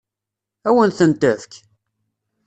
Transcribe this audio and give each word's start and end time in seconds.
Ad 0.67 0.73
wen-ten-tefk? 0.75 1.51